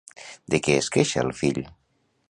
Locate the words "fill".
1.43-1.63